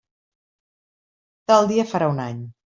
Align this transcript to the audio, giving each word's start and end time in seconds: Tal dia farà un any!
Tal 1.53 1.71
dia 1.75 1.89
farà 1.95 2.11
un 2.17 2.27
any! 2.29 2.45